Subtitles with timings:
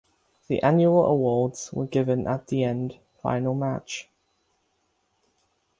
[0.47, 4.09] The annual awards were given at the end final match